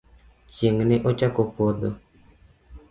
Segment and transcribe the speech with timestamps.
[0.59, 1.89] Chieng' ne ochako podho.